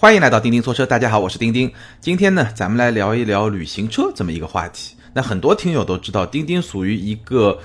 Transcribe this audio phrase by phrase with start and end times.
[0.00, 1.70] 欢迎来到钉钉说车，大家好，我是钉钉。
[2.00, 4.96] 今天呢，咱们来聊一聊旅行车这么一个话题。
[5.12, 7.58] 那很多听友都知道，钉钉属于一个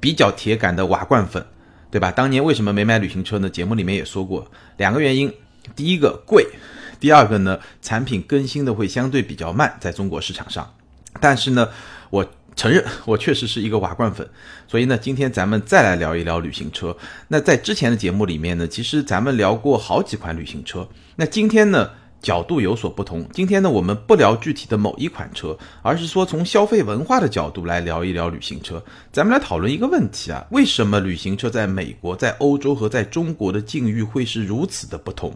[0.00, 1.44] 比较铁杆的瓦罐粉，
[1.90, 2.10] 对吧？
[2.10, 3.50] 当年为什么没买旅行车呢？
[3.50, 5.30] 节目里面也说过，两个原因：
[5.76, 6.46] 第一个贵，
[6.98, 10.72] 第二个呢，产品更新的会相对比较慢，在中国市场上。
[11.20, 11.68] 但是呢，
[12.08, 12.26] 我。
[12.54, 14.28] 承认我确实是一个瓦罐粉，
[14.68, 16.96] 所以呢，今天咱们再来聊一聊旅行车。
[17.28, 20.86] 那在之前的节目里面呢，其实咱们聊过好几款旅行车。
[21.16, 23.26] 那今天呢，角度有所不同。
[23.32, 28.82] 今天呢，我们不聊具体的某一款车，而是说从消费文化的角度来聊一聊旅行车。
[29.10, 35.34] 咱们来讨论一个问题啊，为什么旅行车在美国、在欧洲和在中国的境遇会是如此的不同？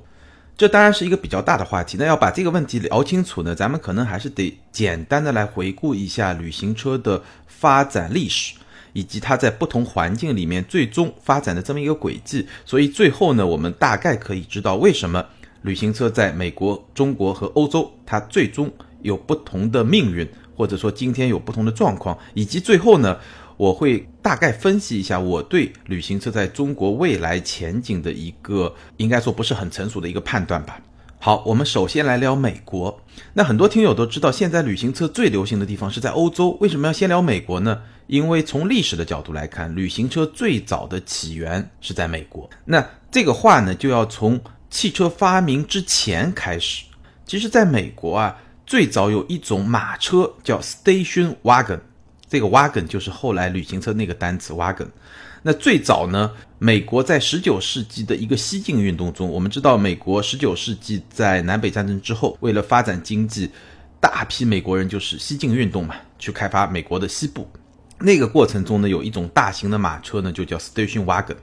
[0.57, 1.97] 这当然是一个比较大的话题。
[1.99, 8.55] 那要把这个问题聊清楚呢，咱们可能还是得简单的来回顾一下旅行车的发展历史，
[8.93, 12.47] 以及它在不同环境里面最终发展的这么一个轨迹。
[12.65, 15.25] 所以最后呢，我们大概可以知道为什么
[15.63, 20.27] 旅行车在美国、中国和欧洲它最终有不同的命运，
[20.57, 23.19] 或者说今天有不同的状况，以及最后呢。
[23.57, 30.81] 我会大概分析一下我对旅行车在中国未来前景的一个，应该说不是很成熟的一个判断吧。
[31.19, 33.01] 好，我们首先来聊美国。
[33.33, 36.57] 那很多听友都知道，现在旅行车最流行的地方是在欧洲。
[36.61, 37.81] 为什么要先聊美国呢？
[38.07, 42.49] 因为从历史的角度来看，旅行车最早的起源是在美国。
[42.67, 44.39] 那这个话呢，就要从
[44.71, 46.85] 汽车发明之前开始。
[47.25, 51.81] 其实，在美国啊，最早有一种马车叫 station wagon。
[52.29, 54.89] 这个 wagon 就是后来旅行车那个单词 wagon。
[55.43, 63.49] 那最早呢，美国在十九世纪的一个西进运动中，我们知道，美国十九世纪在南北战争之后，为了发展经济，
[64.01, 67.49] 大批美国人就是西进运动嘛，去开发美国的西部。
[68.01, 71.37] 那个过程中呢，有一种大型的马车呢，就叫 station wagon。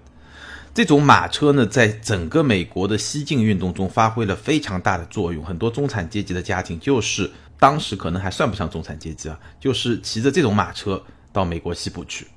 [0.73, 7.31] 这种马车呢，在整个美国的西进运动中发挥了非常大的作用，很多中产阶级的家庭就是。
[7.63, 12.27] 当时可能还算不上中产阶级啊，就是骑着这种马车到美国西部去。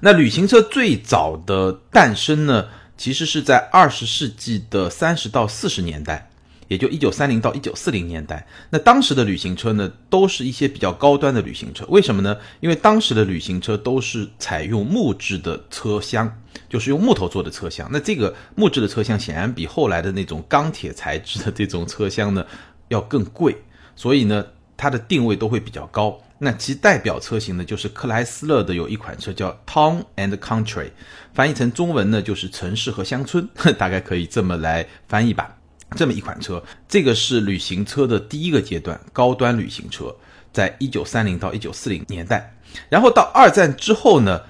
[0.00, 6.28] 那旅行车最早的诞生呢，其实是在二十世纪的三十到四十年代，
[6.68, 8.46] 也就一九三零到一九四零年代。
[8.68, 11.86] 那当时的旅行车呢，都是一些比较高端的旅行车。
[11.88, 12.36] 为什么呢？
[12.60, 16.30] 因为当时的旅行车都是采用木质的车厢，
[16.68, 17.88] 就是用木头做的车厢。
[17.90, 22.44] 那这个木质的车厢显然比后来的那种钢铁材质的这种车厢呢
[22.88, 23.56] 要更贵，
[23.94, 24.44] 所以呢。
[24.76, 30.90] 它的定位都会比较高，那其代表车型呢，就是克莱斯勒的有一款车叫 Town and Country，
[31.32, 33.48] 翻译成中文呢就是城市和乡村，
[33.78, 35.56] 大概可以这么来翻译吧。
[35.96, 40.14] 这么一款车，这个是旅行车的第一个阶段，高端旅行车，
[40.52, 42.54] 在一九三零到一九四零年代，
[42.88, 44.40] 然后到二战之后呢。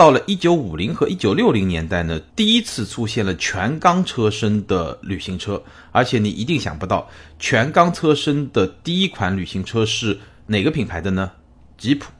[0.00, 5.62] 到了一九五零和一九六零年代呢，第一次出现了全钢车身的旅行车，
[5.92, 7.06] 而且你一定想不到，
[7.38, 11.30] 全钢车身的第一款旅行车是哪个品牌的呢？
[11.76, 12.10] 吉普，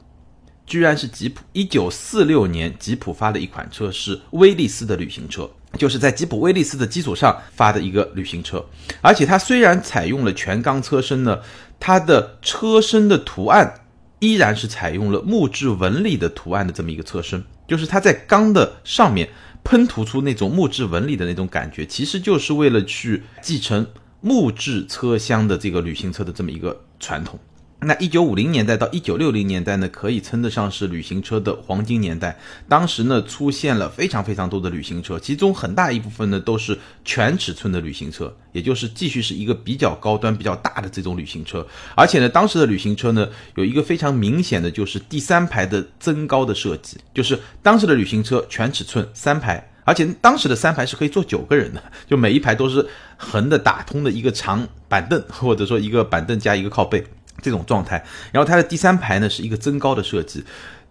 [0.67, 1.41] 居然是吉普。
[1.53, 5.49] 一九四六年，吉普发的一款车是威利斯的旅行车，
[5.79, 8.63] 就是在吉普威利斯的基础上发的一个旅行车，
[9.01, 11.39] 而且它虽然采用了全钢车身呢，
[11.79, 13.73] 它的车身的图案
[14.19, 17.43] 依然是采用了木质纹理的图案的这么一个车身。
[17.67, 19.29] 就是它在钢的上面
[19.63, 23.87] 喷涂出那种木质纹理的那种感觉，其实就是为了去继承
[24.21, 27.39] 木质车厢的这个旅行车的这么一个传统。
[27.83, 32.37] 那一九五零年代到一九六零年代呢，可以称得上是旅行车的黄金年代。
[32.69, 41.65] 当时呢，出现了非常非常多的旅行车，其中很大一部分呢都是全尺寸的旅行车，也就是继续是一个比较高端、比较大的这种旅行车。
[41.95, 52.87] 而且呢，当时的旅行车呢有一个非常明显的就是第三排的增高的设计，就是当时的旅行车全尺寸三排，而且当时的三排是可以坐九个人的，就每一排都是
[53.17, 57.03] 横的打通的一个长板凳，或者说一个板凳加一个靠背。
[57.41, 60.43] 这种状态，然后它的第三排呢是一个增高的设计，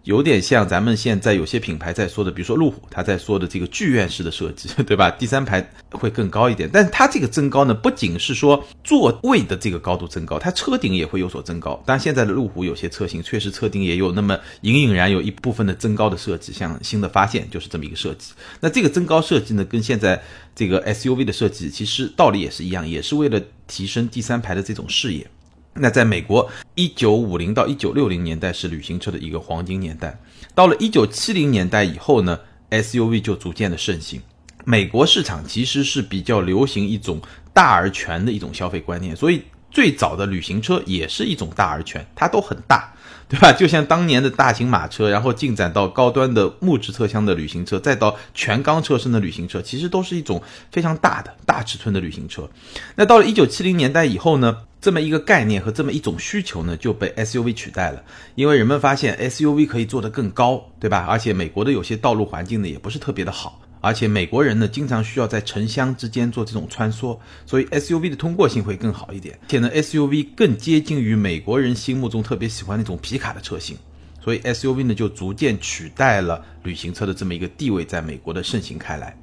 [0.03, 5.11] 有点像咱们现在有些品牌在说的，比如说路虎，它在说的这个剧院式的设计， 对吧？
[5.11, 11.81] 第三排会更高一点，但是它这个增高呢，不仅是说座位的这个高度增高，它车顶也会有所增高。
[11.85, 18.33] 当然，现在的路虎有些车型确实车顶也有那么隐隐然有一部分的增高的设计，像新的发现就是这么一个设计。
[18.59, 20.19] 那这个增高设计呢，跟现在
[20.55, 25.27] 这个 SUV 的设计其实道理也是一样，也是为了提升第三排的这种视野。
[25.73, 30.19] 那在美国，一九五零到一九六零年代是旅行车的一个黄金年代。
[30.53, 32.39] 到了一九七零年代以后呢
[32.69, 34.21] ，SUV 就逐渐的盛行。
[34.65, 37.21] 美国市场其实是比较流行一种
[37.53, 42.93] 大而全的一种消费观念，所以最早的旅行车也是一种大而全，它都很大，
[43.27, 43.51] 对吧？
[43.53, 52.47] 就像当年的大型马车，然后进展到高端的木质车厢的旅行车，再到全钢车身的旅行车，其实都是一种非常大的大尺寸的旅行车。
[52.95, 61.05] 那到了一九七零年代以后呢，这么一个概念和这么一种需求呢，就被 SUV 取代了，因为人们发现 SUV 可以做得更高，对吧？
[61.07, 63.61] 而且美国的有些道路环境呢，也不是特别的好。
[63.79, 69.37] 而且美国人呢，经常需要在城乡之间做这种穿梭，所以 SUV 的通过性会更好一点。
[69.43, 73.77] 而且呢，SUV 更接近于美国人心目中特别喜欢那种皮卡的车型，
[74.23, 79.15] 所以 SUV 呢就逐渐取代了旅行车的这么一个地位，在美国的盛行开来。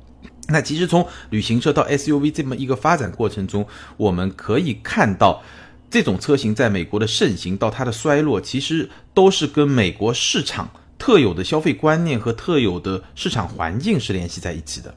[0.49, 3.67] 那其实从旅行车到 SUV 这么一个发展过程中，
[3.97, 5.43] 我们可以看到，
[5.91, 10.71] 这种车型在美国的盛行到它的衰落，其实都是跟美国市场。
[10.99, 14.93] 特有的消费观念和特有的市场环境是联系在一起的，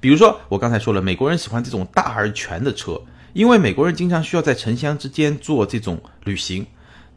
[0.00, 2.98] 比如说我刚才说了，美国人喜欢这种大而全的车，
[3.34, 6.66] 因为美国人经常需要在城乡之间做这种旅行，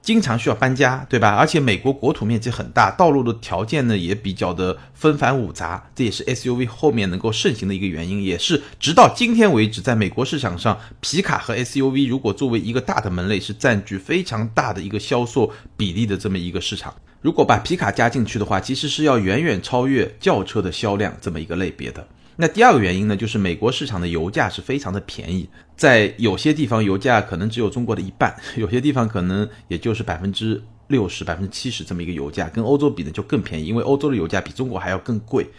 [0.06, 1.36] 经常需要搬家，对吧？
[1.36, 16.94] 而且美国国土面积很大，道路的条件呢也比较的纷繁复杂，这也是 SUV 后面能够盛行的一个原因，也是直到今天为止，在美国市场上，皮卡和 SUV 如果作为一个大的门类，是占据非常大的一个销售比例的这么一个市场。
[17.22, 22.08] 如果把皮卡加进去的话，其实是要远远超越轿车的销量这么一个类别的。
[22.38, 25.48] 那第二个原因呢，就是美国市场的油价是非常的便宜，
[25.78, 35.50] 在有些地方油价可能只有中国的一半，有些地方可能也就是百分之六十、百分之七十这么一个油价，跟欧洲比呢就更便宜，因为欧洲的油价比中国还要更贵。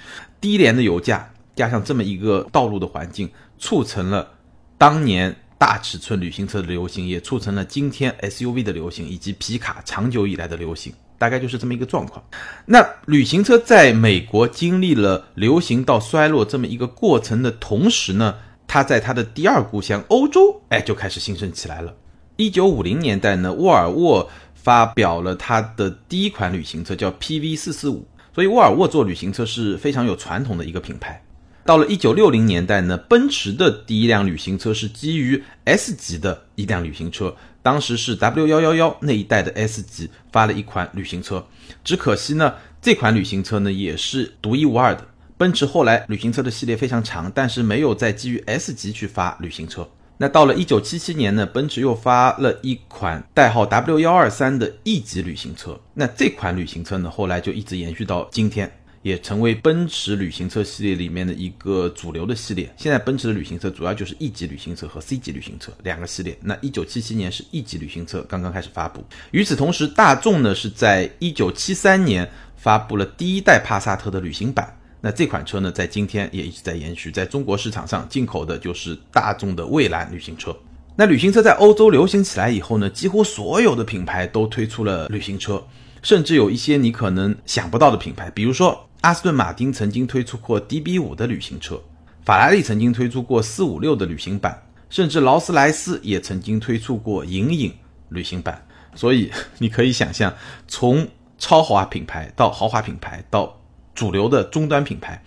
[0.41, 4.29] 低廉的油价加上这么一个道路的环境，促成了
[4.77, 10.93] 当年大尺寸旅行车的流行，也促成了今天 SUV 的流行，以及皮卡长久以来的流行。
[11.19, 12.25] 大概就是这么一个状况。
[12.67, 18.35] 那旅行车在美国经历了流行到衰落这么一个过程的同时呢，
[18.67, 21.95] 它在它的第二故乡欧洲，哎，就开始兴盛起来了。
[22.37, 28.07] 一九五零年代呢，沃尔沃发表了它的第一款旅行车，叫 PV 四四五。
[28.35, 31.23] 所以沃尔沃做旅行车是非常有传统的一个品牌。
[31.65, 37.35] 到了一九六零年代呢，奔驰的第一辆旅行车是基于 S 级的一辆旅行车。
[37.67, 41.45] 当时是 W 幺幺幺那一代的 S 级发了一款旅行车，
[41.83, 45.05] 只可惜呢，这款旅行车呢也是独一无二的。
[45.37, 49.89] 奔驰后来旅行车的系列非常长，但是没有再基于 S 级去发旅行车。
[50.17, 55.77] 那到了一九七七年呢，奔驰又发了一款代号 W 幺二三的 E 级旅行车。
[55.95, 58.73] 那这款旅行车呢，后来就一直延续到今天。
[59.07, 62.69] 也成为奔驰旅行车系列里面的一个主流的系列。
[62.77, 66.37] 现在奔驰的旅行车主要就是 E 级旅行车和 C 级旅行车两个系列。
[66.41, 69.05] 那一九七七年是 E 级旅行车刚刚开始发布。
[69.31, 74.77] 与此同时，大众呢是在一九七三年发布了第一代帕萨特的旅行版。
[75.01, 80.53] 那这款车呢，在今天也一直在延续，在中国市场上进口的就是大众的蔚蓝旅行车。
[80.97, 85.65] 那旅行车在欧洲流行起来以后呢，几乎所有的品牌都推出了旅行车，
[86.03, 88.83] 甚至有一些你可能想不到的品牌，比如说。
[89.03, 91.81] 阿斯顿马丁曾经推出过 DB 五的旅行车，
[92.25, 97.73] 法拉利曾经推出过四五六的旅行版，甚至劳斯莱斯也曾经推出过隐隐
[98.09, 98.67] 旅行版。
[98.95, 100.35] 所以你可以想象，
[100.67, 101.07] 从
[101.39, 103.61] 超豪华品牌到豪华品牌到
[103.95, 105.23] 主流的终端品牌，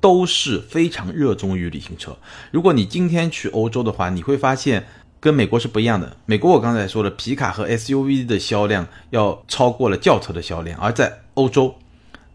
[0.00, 2.16] 都是非常热衷于旅行车。
[2.50, 4.86] 如果你今天去欧洲的话，你会发现
[5.20, 6.16] 跟美国是不一样的。
[6.24, 11.74] 美国我刚才说了，皮卡和 SUV 的销量要超过了轿车的销量，而在欧洲。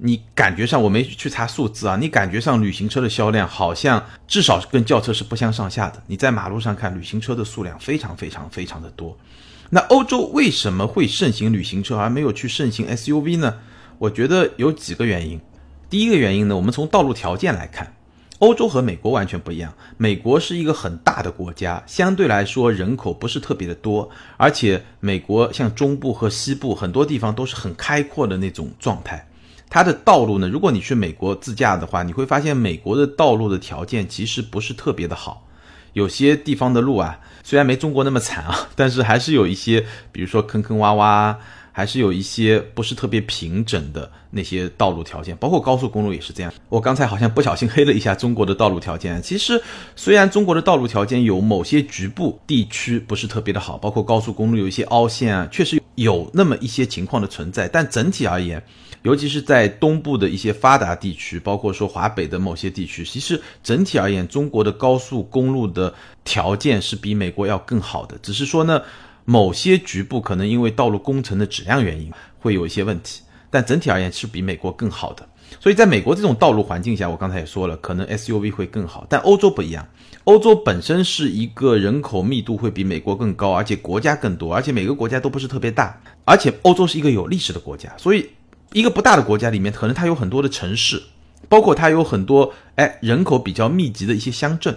[0.05, 6.03] 你感觉上我没去查数字啊，你感觉上旅行车的销量好像至少跟轿车是不相上下的。
[6.07, 9.17] 你在马路上看旅行车的数量非常非常非常的多。
[9.69, 13.55] 那欧洲为什么会盛行旅行车而没有去盛行 SUV 呢？
[13.97, 15.39] 我觉得有几个原因。
[15.89, 17.95] 第一个原因呢，我们从道路条件来看，
[18.39, 19.73] 欧洲和美国完全不一样。
[19.95, 29.25] 美国是一个很大的国家，相对来说人口不是特别的多，而且美国像中部和西部很多地方都是很开阔的那种状态。
[29.73, 30.47] 它的道路呢？
[30.47, 35.47] 如果你去美国自驾的话，你会发现美国的道路的条件其实不是特别的好，
[35.93, 41.37] 有些地方的路啊，虽然没中国那么惨啊， 但是还是有一些，比如说坑坑洼洼，
[41.73, 46.53] 还是有一些不是特别平整的那些道路条件，包括高速公路也是这样。
[46.69, 49.61] 我刚才好像不小心黑了一下中国的道路条件，其实
[49.95, 58.63] 虽然中国的道路条件有某些局部地区不是特别的好，包括高速公路有一些凹陷啊，确实有那么一些情况的存在，但整体而言。
[59.01, 68.17] 尤其是在东部的一些发达地区，包括说华北的某些地区，其实整体而言，中国的高速公路的条件是比美国要更好的。
[68.21, 68.81] 只是说呢，
[69.25, 75.27] 某些局部可能因为道路工程的质量原因会有一些问题，但整体而言是比美国更好的。
[75.59, 79.87] 所以在美国这种道路环境下，我刚才也说了，可能 SUV 会更好，但欧洲不一样。
[80.23, 88.29] 欧洲本身是一个人口密度会比美国更高，而且国家更多，而且每个国家都不是特别大，而且欧洲是一个有历史的国家，所以
[88.71, 91.03] 一个不大的国家里面，可能它有很多的城市，
[91.47, 94.75] 包括它有很多哎人口比较密集的一些乡镇，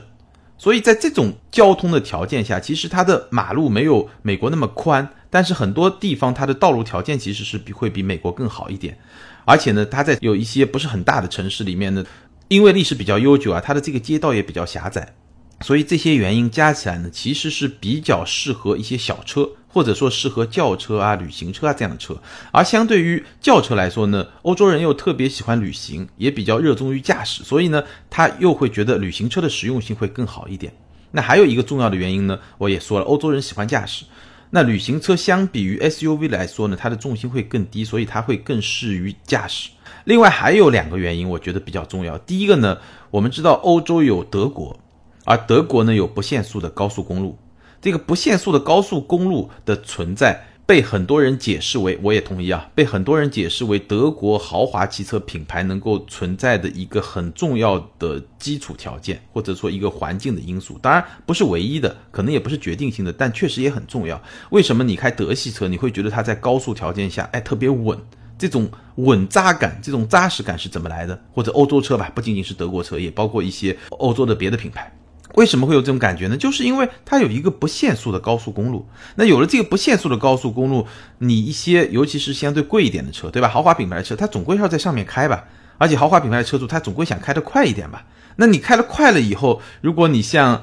[0.58, 8.98] 所以在这种交通的条件下，其实它的马路没有美国那么宽，但是很多地方它的道路条件其实是比会比美国更好一点，
[9.44, 12.04] 而且呢，它在有一些不是很大的城市里面呢，
[12.48, 15.14] 因为历史比较悠久啊，它的这个街道也比较狭窄。
[15.60, 22.16] 所以这些原因加起来呢，其实是比较适合一些小车，或者说适合轿车啊、旅行车啊这样的车。
[22.50, 30.72] 而相对于轿车来说呢，欧洲人又特别喜欢旅行，也比较热衷于驾驶，所以呢，他又会觉得旅行车的实用性会更好一点。
[31.10, 34.06] 那还有一个重要的原因呢，我也说了，欧洲人喜欢驾驶，
[34.48, 39.68] 那旅行车相比于 SUV 来说呢，它的重心会更低，所以它会更适于驾驶。
[40.04, 42.16] 另外还有两个原因，我觉得比较重要。
[42.16, 42.78] 第一个呢，
[43.10, 44.80] 我们知道欧洲有德国。
[45.28, 47.36] 而德国呢有不限速的高速公路，
[47.86, 60.76] 这个不限速的高速公路的存在被很多人解释为，我也同意啊，被很多人解释为德国豪华汽车品牌能够存在的一个很重要的基础条件，或者说一个环境的因素。
[60.82, 64.20] 当然不是唯一的，可能也不是决定性的，但确实也很重要。
[64.50, 67.96] 为什么你开德系车，你会觉得它在高速条件下，哎，特别稳？
[68.36, 71.16] 这种稳扎感，这种扎实感是怎么来的？
[71.32, 74.92] 或者欧洲车吧，不仅仅是德国车，也包括一些欧洲的别的品牌。
[75.36, 76.36] 为什么会有这种感觉呢？
[76.36, 78.86] 就是因为它有一个不限速的高速公路。
[79.14, 80.86] 那有了这个不限速的高速公路，
[81.18, 83.48] 你一些尤其是相对贵一点的车，对吧？
[83.48, 85.44] 豪华品牌的车，它总归要在上面开吧。
[85.78, 88.04] 而且豪华品牌的车主，他总归想开得快一点吧。
[88.36, 90.62] 那你开得快了以后，如果你像。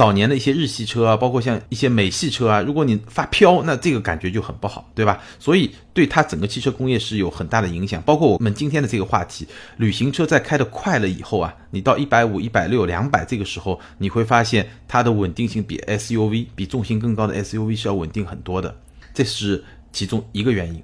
[0.00, 5.20] 早年的一些日系车啊，包括像一些美系车啊，如果你发飘，那这个感觉就很不好，对吧？
[5.38, 8.00] 所以对它整个汽车工业是有很大的影响。
[8.06, 18.74] 包括我们今天的这个话题，旅行车在开的快了以后啊，你到一百五、一百六、两百这个时候，你会发现它的稳定性比 SUV、比重心更高的 SUV 是要稳定很多的，
[19.12, 20.82] 这是其中一个原因。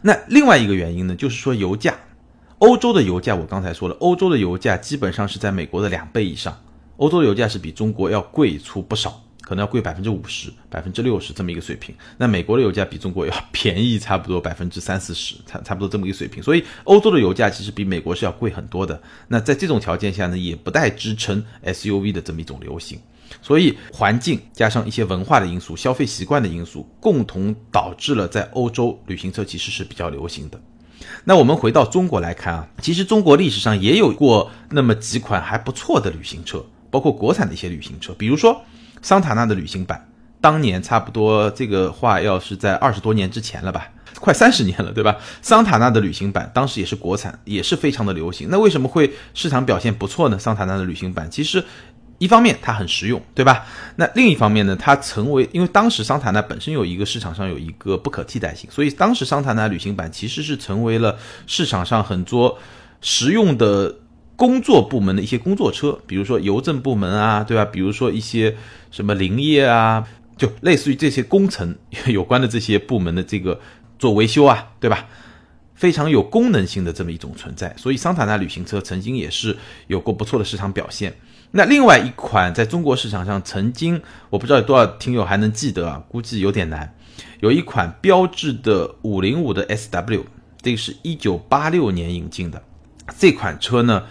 [0.00, 1.92] 那另外一个原因呢，就是说油价，
[2.58, 6.56] 欧洲的油价我刚才说了，欧洲的油价基本上是在美国的两倍以上。
[6.98, 11.94] 欧洲的油价是比中国要贵出不少，可能要贵百分之五十、百分之六十这么一个水平。
[12.16, 16.42] 那美国的油价比中国要便宜差不多百分之三四十，差差不多这么一个水平。
[16.42, 19.00] 所以欧洲的油价其实比美国是要贵很多的。
[19.28, 22.98] 那在这种条件下呢，也不带支撑 SUV 的这么一种流行。
[23.40, 30.60] 所以环境加上一些文化的因素、消费习惯的因素，共同导致了在欧洲旅行车其实是比较流行的。
[31.24, 36.64] 那我们回到中国来看啊，其实中国历史上也有过那么几款还不错的旅行车。
[36.90, 38.62] 包括国产的一些旅行车，比如说
[39.02, 40.08] 桑塔纳的旅行版，
[40.40, 43.90] 当年差不多这个话要是在二十多年之前了吧，
[44.20, 45.16] 快三十年了，对吧？
[45.42, 48.48] 桑塔纳的旅行版当时也是国产，也是非常的流行。
[48.50, 50.38] 那为什么会市场表现不错呢？
[50.38, 51.64] 桑塔纳的旅行版其实
[52.18, 53.66] 一方面它很实用，对吧？
[53.96, 61.16] 那另一方面呢，它成为因为当时桑塔纳本身有一个市场上有一个不可替代性，所以当时桑塔纳旅行版其实是成为了
[61.46, 62.58] 市场上很多
[63.00, 63.94] 实用的。
[64.38, 67.64] 工作部门的一些工作车，比如说邮政部门啊，对吧？
[67.64, 68.54] 比如说一些
[68.92, 71.74] 什么林业啊，就类似于这些工程
[72.06, 73.60] 有关的这些部门的这个
[73.98, 75.08] 做维修啊，对吧？
[75.74, 77.74] 非常有功能性的这么一种存在。
[77.76, 79.56] 所以桑塔纳旅行车曾经也是
[79.88, 81.16] 有过不错的市场表现。
[81.50, 86.94] 那另外一款在中国市场上曾经，我不知道有多少听友还能记得啊，估计有点难。
[87.40, 90.22] 有一款标致的五零五的 SW，
[90.62, 92.62] 这个是一九八六年引进的
[93.18, 94.04] 这款车呢。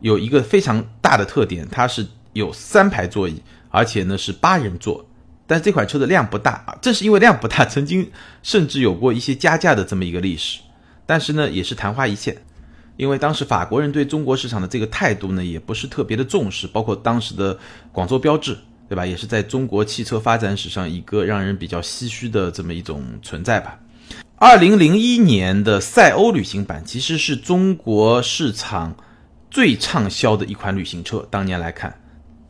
[0.00, 5.06] 有一个非常大的特点，它是有三排座椅，而且呢是八人座。
[5.46, 8.08] 但是这款车的量不大啊，正是因为量不大，曾经
[8.42, 10.60] 甚至有过一些加价的这么一个历史。
[11.06, 12.36] 但是呢，也是昙花一现，
[12.96, 16.68] 因为当时法国人对中国市场的这个态度呢，也不是特别的重视。
[16.68, 17.58] 包括当时的
[17.90, 18.56] 广州标志，
[18.88, 19.04] 对吧？
[19.04, 23.76] 也是在中国汽车发展史上一个让人比较唏嘘的这么一种存在吧。
[24.36, 28.96] 二零零一年的赛欧旅行版其实是中国市场。
[29.50, 32.00] 最畅销的一款旅行车，当年来看，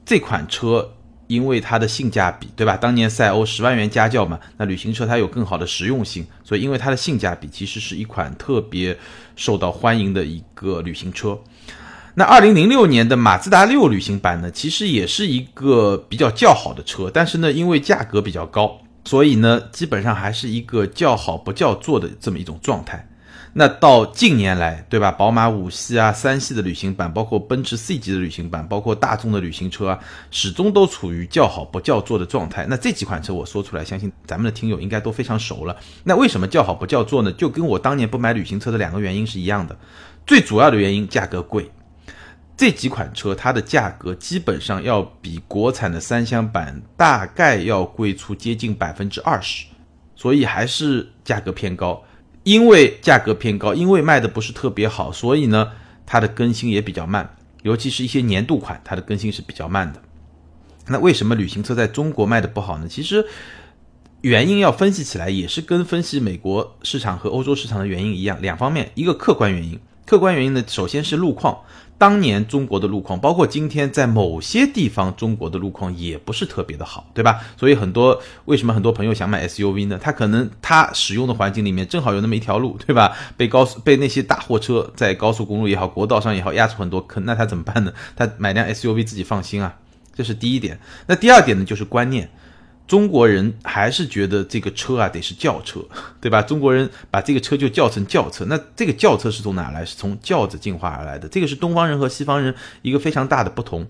[0.05, 0.93] 这款车
[1.29, 2.77] 因为它的性价比，对吧？
[2.77, 8.99] 当年赛欧十万元家轿嘛，那旅行车它有更好的实用性，所以因为它的性价比，其实是一款特别
[9.37, 11.39] 受到欢迎的一个旅行车。
[12.17, 23.09] 那二零零六年的马自达六旅行版呢，其实也是一个比较较好的车，但是呢，因为价格比较高，所以呢，基本上还是一个叫好不叫座的这么一种状态。
[23.53, 25.11] 那到近年来，对吧？
[25.11, 29.99] 宝马五系啊、三系的旅行版，包括奔驰 C 级的旅行版，包括大众的旅行车啊，
[30.31, 32.65] 始终都处于叫好不叫座的状态。
[32.69, 35.77] 那这几款车我说出来，相信咱们的听友应该都非常熟了。
[36.05, 37.33] 那为什么叫好不叫座呢？
[37.33, 39.77] 就跟我当年不买旅行车的两个原因是一样的。
[40.25, 41.69] 最主要的原因，价格贵。
[42.57, 49.65] 这几款车它的价格基本上要比国产的三厢版大概要贵出接近百分之二十，
[50.15, 52.01] 所以还是价格偏高。
[52.43, 55.73] 因为价格偏高，因为卖的不是特别好，所以呢，
[56.07, 60.01] 它的更新也比较慢，尤其是一些年度款，它的更新是比较慢的。
[60.87, 62.89] 那为什么旅行车在中国卖的不好呢？
[62.89, 63.25] 其实
[64.23, 71.59] 原因要分析起来，也是跟分析美国市场和欧洲市场的原因一样，两方面，一个客观原因，客观原因呢，首先是路况。
[72.01, 77.39] 当年中国的路况，包括今天在某些地方，中国的路况也不是特别的好，对吧？
[77.59, 80.01] 所以很多为什么很多朋友想买 SUV 呢？
[80.03, 83.15] 他可能他使用的环境里面正好有那么一条路，对吧？
[83.37, 87.93] 被高速被那些大货车在高速公路也好，国道上也好压出很多坑，那他怎么办呢？
[88.17, 89.77] 他买辆 SUV 自己放心啊，
[90.15, 90.81] 这是第一点。
[91.07, 92.31] 那第二点呢，就是观念。
[92.91, 95.81] 中国人还是觉得这个车啊得是轿车，
[96.21, 96.43] 对吧？
[96.43, 99.85] 中国人把这个车就叫成轿车，那这个轿车是从哪来？
[99.85, 101.29] 是从轿子进化而来的。
[101.29, 103.87] 这个是东方人和西方人一个非常大的不同。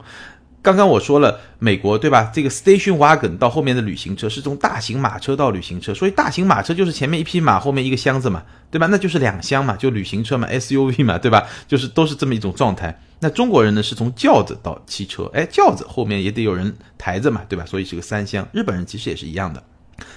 [0.63, 2.31] 刚刚我说了美国，对吧？
[2.35, 8.87] 这个 station wagon 到后面的旅行车是从大型马车到旅行车，所以大型马车就是前面一匹马，后面一个箱子嘛，对吧？
[8.91, 11.47] 那就是两厢嘛，就旅行车嘛，SUV 嘛，对吧？
[11.67, 13.01] 就是都是这么一种状态。
[13.21, 17.65] 那中国人呢，是从轿子到汽车，哎，轿子后面也得有人抬着嘛，对吧？
[17.67, 18.47] 所以是个三厢。
[18.53, 19.63] 日本人其实也是一样的。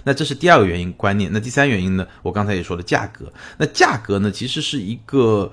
[0.04, 1.30] 那这是第二个原因观念。
[1.34, 2.08] 那第三原因呢？
[2.22, 3.32] 我刚才也说了价格。
[3.58, 5.52] 那价格呢，其实是一个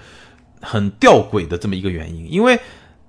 [0.61, 2.59] 很吊诡的这么一个原因，因为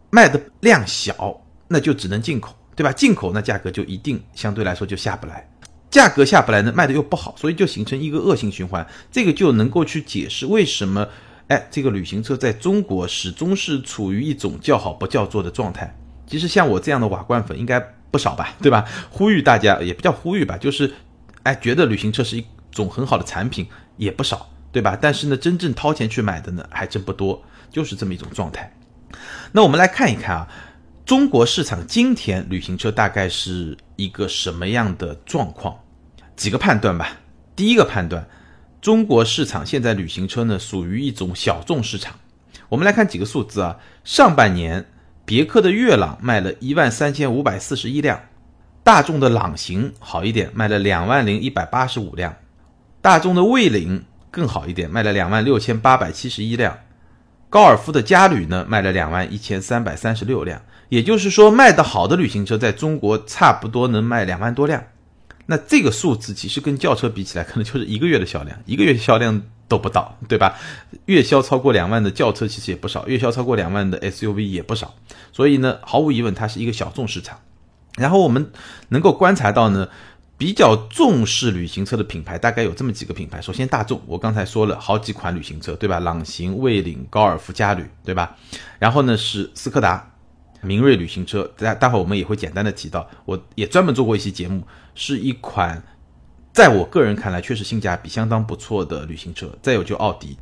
[0.09, 1.39] 卖的量小，
[1.71, 2.91] 那就只能进口，对吧？
[2.91, 5.49] 进口那价格就一定相对来说就下不来，
[5.89, 8.85] 价格下不来呢，卖的又不好，所以就形成一个恶性循环。
[9.09, 11.07] 这个就能够去解释为什么。
[11.47, 15.93] 哎，这个旅行车在中国始终是处于一种叫好不叫座的状态。
[16.25, 17.77] 其实像我这样的瓦罐粉应该
[18.09, 18.85] 不少吧，对吧？
[19.09, 20.93] 呼吁大家也不叫呼吁吧，就是，
[21.43, 24.97] 哎，觉得旅行车是一种很好的产品也不少，对吧？
[25.01, 28.73] 但是呢，真正掏钱去买的呢还真不多，就是这么一种状态。
[29.51, 30.47] 那我们来看一看啊，
[31.05, 35.77] 中国市场今天旅行车大概是一个什么样的状况？
[36.35, 37.17] 几个判断吧。
[37.55, 38.27] 第一个判断。
[38.79, 42.15] 中国市场现在旅行车呢属于一种小众市场。
[42.67, 44.85] 我们来看几个数字啊，上半年
[45.23, 48.19] 别克的悦朗卖了一万三千五百四十一辆，
[48.83, 52.35] 大众的朗行好一点，卖了两万零一百八十五辆，
[53.01, 56.79] 大众的蔚领更好一点，卖了两万六千八百七十一辆，
[57.51, 60.61] 高尔夫的嘉旅呢卖了两万一千三百三十六辆。
[60.87, 64.83] 也就是说，卖得好的旅行车在中国差不多能卖两万多辆。
[65.45, 70.57] 那这个数字其实跟轿车比起来，可能就是一个月的销量，一个月销量都不到，对吧？
[71.07, 74.93] 月销超过两万的轿车其实也不少，月销超过两万的 SUV 也不少。
[75.33, 77.39] 所以呢，毫无疑问，它是一个小众市场。
[77.97, 78.51] 然后我们
[78.89, 79.89] 能够观察到呢，
[80.41, 83.39] 比较重视旅行车的品牌大概有这么几个品牌。
[83.39, 85.99] 首先，大众，我刚才说了好几款旅行车，对吧？
[85.99, 88.35] 朗行、蔚领、高尔夫、嘉旅，对吧？
[88.79, 90.11] 然后呢是斯柯达。
[90.61, 94.63] 明锐旅行车，待待会我们也会简单的提到，我也专门做过一期节目，
[94.95, 95.83] 是一款
[96.51, 99.55] 在我个人看来确实性价比相当不错的旅行车。
[99.61, 100.35] 再有就奥迪，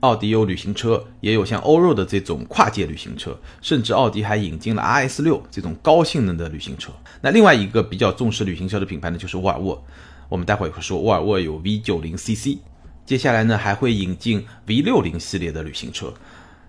[0.00, 6.92] 奥迪有旅行车，也有像欧 o 的这种跨界旅行车，甚至奥迪还引进了 RS 六这种高性能的旅行车。
[7.20, 9.84] 那另外一个比较重视旅行车的品牌呢，就是沃尔沃。
[10.28, 12.58] 我们待会儿会说沃尔沃有 V 九零 CC，
[13.04, 16.14] 接下来呢还会引进 V 六零系列的旅行车。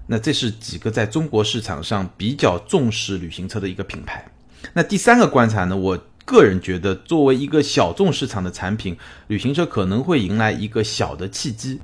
[0.08, 4.26] 那这是几个在中国市场上比较重视旅行车的一个品牌。
[4.74, 5.78] 那第三个观察呢？
[5.78, 11.80] 我个人觉得，作为一个小众市场的产品，旅行车可能会迎来一个小的契机。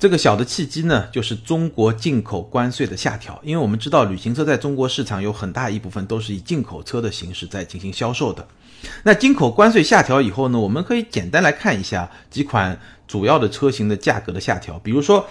[0.00, 3.38] 这个小的契机呢，就是中国进口关税的下调。
[3.44, 8.44] 因为我们知道，旅行车在中国市场有很大一部分都是以进口车的形式在进行销售的。
[9.02, 15.24] 那进口关税下调以后呢，我们可以简单来看一下几款主要的车型的价格的下调，比如说。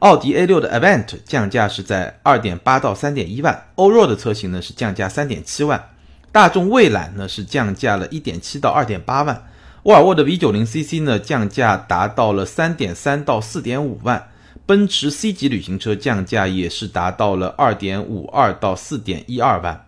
[0.00, 5.82] 奥迪 A6 的 Avant 降价是在二点八到三点一万，欧若的车型呢是降价三点七万，
[6.30, 9.46] 大众蔚揽呢是降价了一点七到二点八万，
[9.86, 14.30] 沃尔沃的 V90CC 呢降价达到了三点三到四点五万，
[14.66, 19.86] 奔驰 C 级旅行车降价也是达到了二点五二到四点一二万，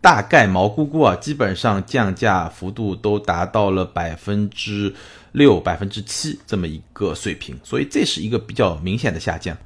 [0.00, 4.94] 大概毛估估啊，基本上降价幅度都达到了百分之。
[5.32, 9.56] 六百分之七这么一个水平，所以这是一个比较明显的下降。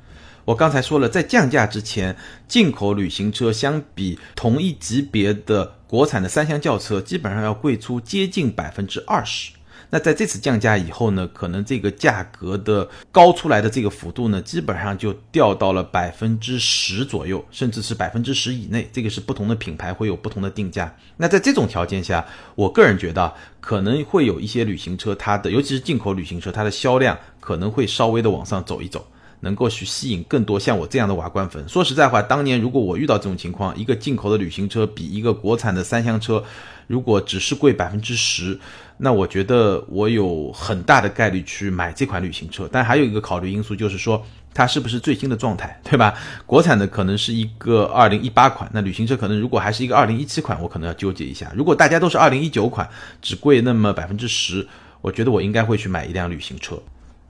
[0.44, 2.14] 我刚才说了，在降价之前，
[2.46, 9.52] 进口旅行车相比同一级别的国产的三厢轿车，基本上要贵出接近百分之二十。
[9.90, 18.88] 那在这次降价以后呢，可能这个价格的高出来的这个幅度呢，基本上就掉到了百分之十左右，甚至是百分之十以内。
[18.92, 20.94] 这个是不同的品牌会有不同的定价。
[21.16, 22.26] 那在这种条件下，
[22.57, 29.07] 我个人觉得可能会有一些旅行车，它的尤其是进口旅行车，它的销量可能会稍微的往上走一走。
[29.44, 31.64] 能够去吸引更多像我这样的瓦罐粉。
[31.68, 36.42] 说实在话，当年如果我遇到这种情况，一个进口的旅行车比一个国产的三厢车，
[36.88, 38.59] 如果只是贵百分之十，
[38.96, 42.68] 那我觉得我有很大的概率去买这款旅行车。
[42.72, 46.14] 但还有一个考虑因素就是说，它是不是最新的状态，对吧？
[46.46, 51.52] 国产的可能是一个二零一八款，那旅行车可能如果还是一个二零一七款，我可能要纠结一下。
[51.54, 52.88] 如果大家都是二零一九款，
[53.20, 54.66] 只贵那么百分之十，
[55.00, 56.80] 我觉得我应该会去买一辆旅行车。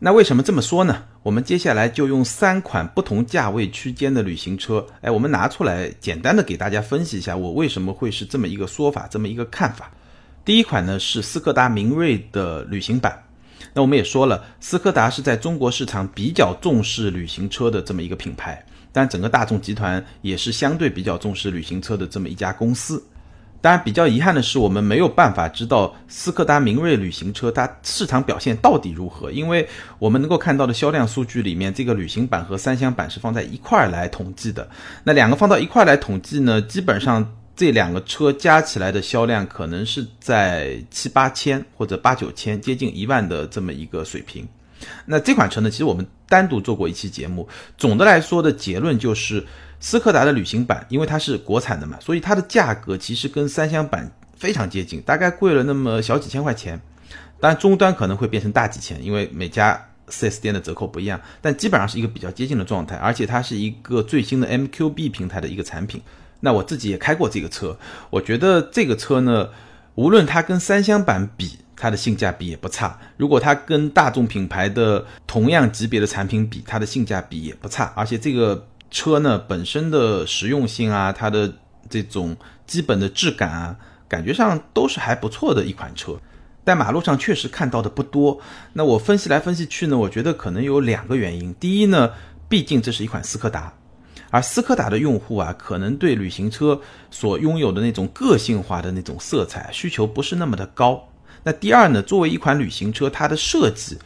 [0.01, 1.05] 那为什么这么说呢？
[1.23, 9.91] 我们接下来就用三款不同价位区间的旅行车，哎，我们拿出来简单的给大家分析一下，我为什么会是这么一个说法，这么一个看法。
[10.45, 13.19] 第一款呢是斯柯达明锐的旅行版。
[13.73, 23.03] 那我们也说了，斯柯达是在中国市场比较重视旅行车的这么一个品牌，但整个大众集团也是相对比较重视旅行车的这么一家公司。
[23.65, 29.67] 当然，比较遗憾的是，我们没有办法知道斯柯达明锐旅行车它市场表现到底如何，因为
[29.99, 34.69] 我们能够看到的销量数据里面，这个旅行版和三厢版是放在一块儿来统计的。
[35.03, 44.47] 那两个放到一块儿来统计呢，基本上这两个车加起来的销量可能是在七八千或者八九千，接近一万的这么一个水平。
[45.07, 47.49] 那这款车呢，其实我们单独做过一期节目，
[47.79, 49.43] 总的来说的结论就是。
[49.87, 56.81] 斯柯达的旅行版，因为它是国产的嘛，所以它的价格其实跟三厢版非常接近，大概贵了那么小几千块钱。
[57.39, 62.97] 当然终端可能会变成大几千，因为每家 4S 店的折扣不一样，但基本上是一个比较接近的状态。
[62.97, 66.01] 而且它是一个最新的 MQB 平台的一个产品。
[66.41, 67.77] 那我自己也开过这个车，
[68.09, 69.51] 我觉得这个车呢，
[69.97, 77.93] 无论它跟三厢版比，它的性价比也不差；如果它跟大众品牌的同样级别的产品比，它的性价比也不差。
[77.95, 78.67] 而且这个。
[78.91, 81.53] 车呢本身的实用性啊，它的
[81.91, 83.77] 这种基本的质感啊，
[84.09, 86.17] 感觉上都是还不错的一款车，
[86.65, 88.41] 但马路上确实看到的不多。
[88.73, 91.53] 那我分析来分析去呢，我觉得可能有两个原因。
[91.55, 92.11] 第一呢，
[92.49, 93.73] 毕竟这是一款斯柯达，
[94.31, 101.07] 而斯柯达的用户啊，可能对旅行车所拥有的那种个性化的那种色彩需求不是那么的高。
[101.43, 103.99] 那第二呢，作为一款旅行车，它的设计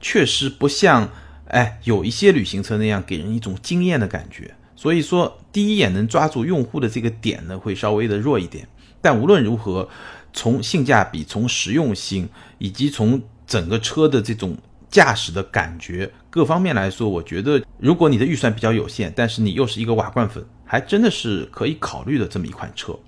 [0.00, 1.08] 确实不像。
[1.52, 8.66] 哎，有一些旅行车那样给人一种惊艳的感觉，所以说第一眼能抓住用户的这个点呢，会稍微的弱一点。
[9.02, 9.86] 但无论如何，
[10.32, 14.56] 从性价比、从实用性以及从整个车的这种
[14.88, 22.98] 驾驶的感觉各方面来说，我觉得如果你的预算比较有限，但是你又是一个瓦罐粉，还真的是可以考虑的这么一款车。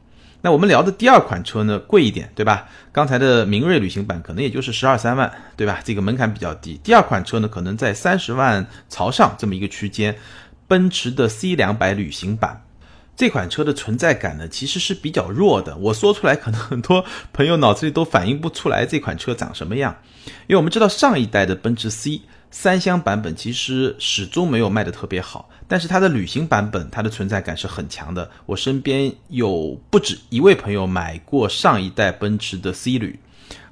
[0.45, 2.69] 那我们聊的第二款车呢，贵一点，对吧？
[2.93, 5.81] 刚才的明锐旅行版可能也就是十二三万，对吧？
[5.83, 6.79] 这个门槛比较低。
[6.85, 10.15] 第二款车呢，可能在三十万朝上这么一个区间，
[10.69, 12.63] 奔驰的 C 两百旅行版，
[13.17, 15.75] 这款车的存在感呢，其实是比较弱的。
[15.79, 17.03] 我说出来，可能很多
[17.33, 19.97] 朋友脑子里都反映不出来这款车长什么样，
[20.47, 22.21] 因为我们知道上一代的奔驰 C。
[22.55, 28.31] 三厢版本其实始终没有卖的特别好，但是它的旅行版本，它的存在感是很强的。
[28.47, 33.19] 我身边有不止一位朋友买过上一代奔驰的 C 旅，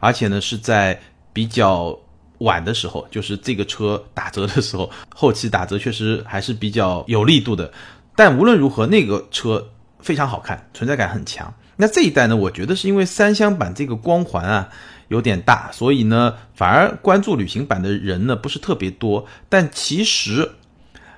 [0.01, 1.01] 而且呢是在
[1.33, 1.97] 比较
[2.39, 7.73] 晚的时候，就是这个车打折的时候，后期打折确实还是比较有力度的。
[8.17, 9.65] 但无论如何，那个车
[10.01, 11.55] 非常好看，存在感很强。
[11.77, 14.69] 那这一代呢，我觉得是因为三厢版这个光环啊。
[15.13, 19.27] 有点大，所以呢，反而关注旅行版的人呢不是特别多。
[19.49, 20.53] 但其实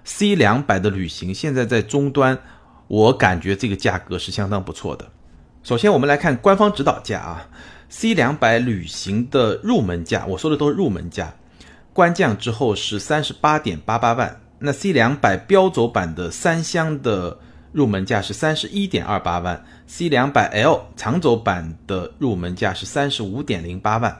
[0.03, 2.37] ，C 两百的旅行现在在终端，
[2.89, 5.07] 我感觉这个价格是相当不错的。
[5.63, 7.49] 首先，我们来看官方指导价啊
[7.89, 11.33] ，C 两百旅行的入门价，我说的都是入门价，
[11.93, 14.41] 官降之后是三十八点八八万。
[14.59, 17.39] 那 C 两百标轴版的三厢的。
[17.75, 24.17] 入门价是三十一点二八万，C 两百 L 长轴版的入门价是三十五点零八万。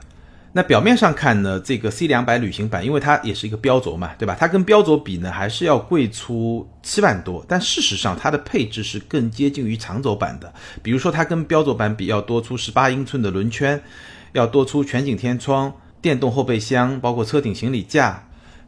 [0.51, 4.35] 那表面上看呢，这个 C 两百旅行版，因为它也是一个标轴嘛，对吧？
[4.37, 7.45] 它跟标轴比呢，还是要贵出七万多。
[7.47, 10.53] 但事实上，它的配置是更接近于长轴版的。
[10.83, 13.81] 比如说，它跟标轴版比，要多出十八英寸的轮圈，
[14.33, 18.21] 要多出全景天窗、电动后备箱，包括车顶行李架。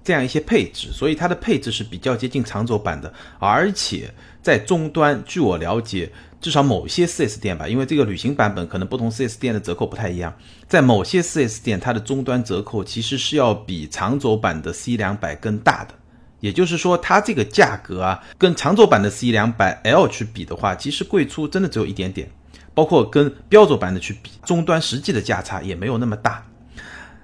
[0.04, 4.10] 这样一些配置，所以它的配置是比较接近长轴版的，而且
[4.48, 10.34] 在终端，据我了解，至少某些 4S 店吧，因为这个旅行版本可能不同 4S 店的折扣不太一样，
[10.70, 15.94] 在某些 4S 店，它的终端折扣其实是要比长轴版的 C 两百更大的，
[16.40, 22.32] 也就是说，它这个价格啊，跟长轴版的 C 两百 L 去比的话，其实贵出真的只有一点点，
[22.74, 26.46] 包括跟标轴版的去比，终端实际的价差也没有那么大。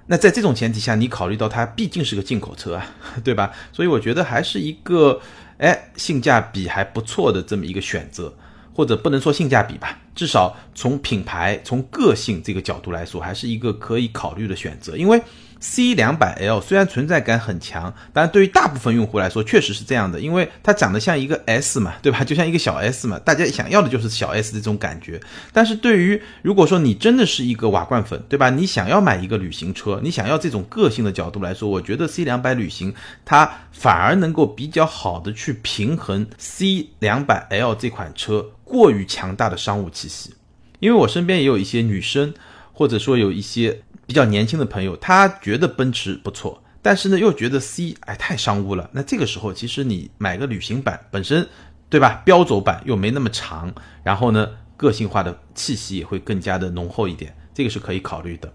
[0.06, 2.86] 那在这种前提下，你考虑到它毕竟是个进口车啊，
[3.24, 3.50] 对吧？
[3.72, 5.18] 所以我觉得还是一个，
[5.58, 8.34] 哎，性价比还不错的这么一个选择，
[8.72, 15.20] 或者不能说性价比吧，至少从品牌、从个性这个角度来说，还是一个可以考虑的选择，因为。
[15.66, 22.22] C 两百 L 虽然存在感很强，但对于大部分用户来说确实是这样的，因为它长得像一个 S 嘛，对吧？
[22.22, 25.18] 就像一个小 S 嘛，大家想要的就是小 S 这种感觉。
[25.54, 28.50] 但是对于如果说你真的是一个瓦罐粉，对吧？
[28.50, 40.34] 你想要买一个旅行车，你想要这种个性的角度来说，我觉得 C 两百旅行它反而能够比较好的去平衡 C 两百 L 这款车过于强大的商务气息。
[40.80, 42.34] 因为我身边也有一些女生，
[42.74, 43.80] 或者说有一些。
[44.06, 48.88] 比较年轻的朋友，他觉得奔驰不错，但是呢又觉得 C 哎太商务了。
[48.92, 51.48] 那这个时候，其实你买个旅行版本身，
[51.88, 52.22] 对吧？
[52.24, 58.52] 标轴版又没那么长，然后呢个性化的气息也会更加的浓厚一点，这个是可以考虑的。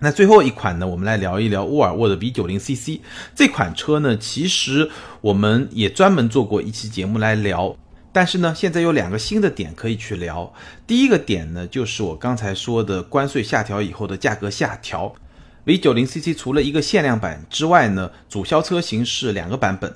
[0.00, 3.00] 那最后一款呢，我们来聊一聊沃尔沃的 V90 CC
[3.34, 4.88] 这款车呢，其实
[5.20, 7.76] 我们也专门做过一期节目来聊。
[8.12, 10.52] 但是呢，现在有两个新的点可以去聊。
[10.86, 15.14] 第一个点呢，就是我刚才说的关税下调以后的价格下调。
[15.66, 19.94] V90CC 除了一个限量版之外呢，主销车型是两个版本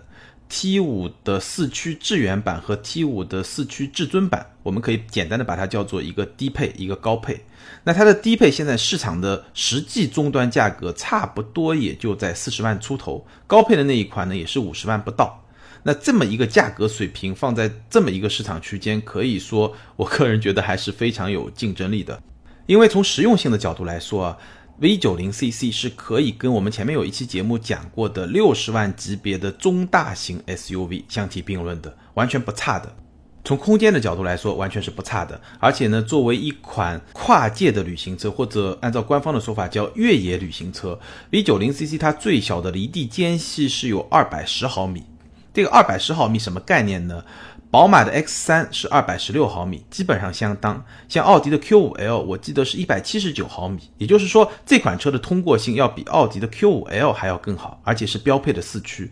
[0.51, 4.46] ：T5 的四驱智远版和 T5 的四驱至尊版。
[4.62, 7.42] 我们可以简单的把它叫做一个低配，一个高配。
[7.85, 15.42] 那它的低配现在市场的实际终端价格差不多也就在四十万出头，高配的那一款呢，也是五十万不到。
[15.85, 22.23] 那这么一个价格水平放在这么一个市场区间，可以说我个人觉得还是非常有竞争力的。
[22.66, 24.38] 因为从实用性的角度来说啊
[24.81, 32.95] ，V90CC 是可以跟我们前面有一期节目讲过的六十万级别的中大型 SUV 相提并论的，完全不差的。
[33.45, 35.40] 从空间的角度来说，完全是不差的。
[35.59, 40.97] 而且呢，作为一款跨界的旅行车，或者按照官方的说法叫越野旅行车
[41.33, 45.03] ，V90CC 它最小的离地间隙是有二百十毫米。
[45.53, 47.25] 这个二百十毫米什么概念呢？
[47.71, 50.85] 宝马的 X 三是二百十六毫米，基本上相当。
[51.09, 59.11] 像奥迪的 Q 五 L，我记得是一百七十九毫米，也就是说这款车的通过性要比奥迪的 Q 五 L 还要更好，而且是标配的四驱。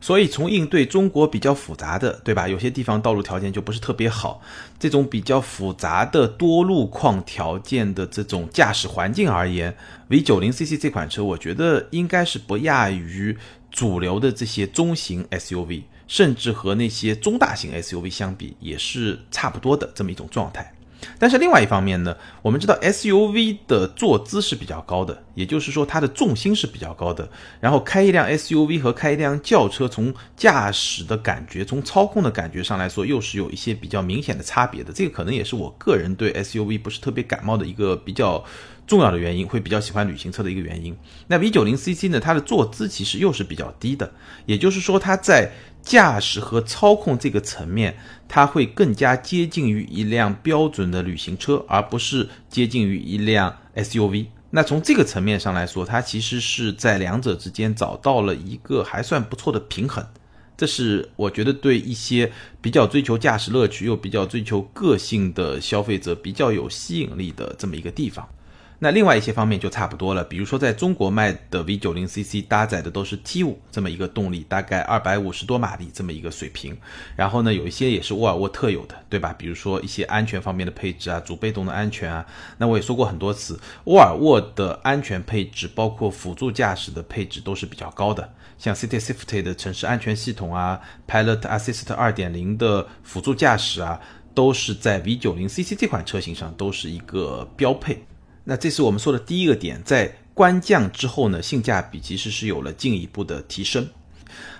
[0.00, 2.48] 所以从应对中国比较复杂的，对吧？
[2.48, 4.40] 有些地方道路条件就不是特别好，
[4.80, 9.72] 这种比较复杂的多路况条件的这种驾驶环境而言
[10.10, 13.38] ，V90CC 这款车，我觉得应该是不亚于。
[13.72, 20.72] 主流的这些中型 SUV，甚至和那些中大型 SUV 相比，也是差不多的这么一种状态。
[21.18, 27.28] 但是另外一方面呢，我们知道 SUV 的坐姿是比较高的，也就是说它的重心是比较高的。
[27.60, 34.92] 然后开一辆 SUV 和开一辆轿车，从驾驶的感觉、从操控的感觉上来说，又是有一些比较明显的差别的。
[34.92, 38.44] 这个可能也是我个人对 SUV 不是特别感冒的一个比较。
[38.84, 40.94] 重要的原因会比较喜欢旅行车的一个原因。
[41.28, 42.18] 那 V90CC 呢？
[42.18, 44.12] 它的坐姿其实又是比较低的，
[44.44, 45.50] 也就是说它在
[45.82, 54.26] 驾驶和操控这个层面，它会更加接近于一辆标准的旅行车，而不是接近于一辆 SUV。
[54.50, 60.06] 那从这个层面上来说，它其实是在两者之间找到了一个还算不错的平衡。
[60.56, 68.28] 这是我觉得对一些比较追求驾驶乐趣又比较追求个性的消费者比较有吸引力的这么一个地方。
[68.84, 76.76] 那另外一些方面就差不多了，比如说在中国卖的 V90CC 搭载的都是 T5 这么一个动力，大概二百五十多马力这么一个水平。
[77.14, 79.32] 然后呢，有一些也是沃尔沃特有的，对吧？
[79.38, 82.26] 比如说一些安全方面的配置啊，主被动的安全啊。
[82.58, 94.00] 那我也说过很多次，沃尔沃的安全配置，包括辅助驾驶的配置都是比较高的，像 City Safety 的城市安全系统啊，Pilot Assist 二点零的辅助驾驶啊，
[94.34, 98.04] 都是在 V90CC 这款车型上都是一个标配。
[98.44, 103.88] 那这是我们说的第一个点，在官降之后呢，性价比其实是有了进一步的提升。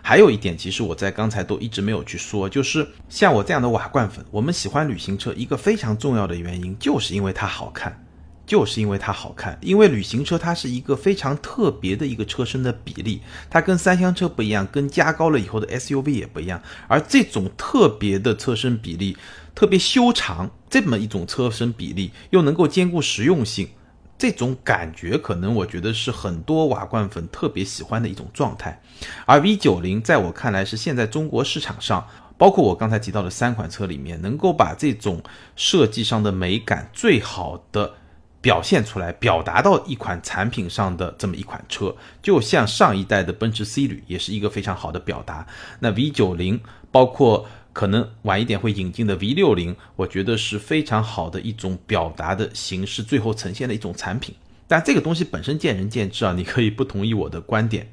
[0.03, 8.05] 还有一点，其实我在刚才都一直没有去说，就是像我这样的瓦罐粉，我们喜欢旅行车一个非常重要的原因，就是因为它好看，
[8.47, 9.59] 就是因为它好看。
[9.63, 16.63] 因为旅行车它是一个非常特别的一个车身的比例，它跟三厢车不一样，跟加高了以后的 SUV 也不一样。
[16.87, 19.17] 而这种特别的车身比例。
[19.55, 23.69] 特别修长这么一种车身比例，又能够兼顾实用性，
[24.17, 28.81] 这种感觉可能我觉得是很多瓦罐粉特别喜欢的一种状态。
[29.27, 35.23] 而 V 九零在我看来是现在中国市场上，包括我刚才提到的三款车里面，能够把这种
[35.55, 37.95] 设计上的美感最好的
[38.41, 45.47] 表现出来，表达到一款产品上的这么一款车，就像上一代的奔驰 C 旅也是一个非常好的表达。
[45.81, 46.59] 那 V 九零
[46.91, 47.47] 包括。
[47.73, 54.35] 可能晚一点会引进的 V 六零，我觉得是非常好的一种表达的形式，最后呈现的一种产品。
[54.69, 57.93] 但这个东西本身见仁见智啊，你可以不同意我的观点。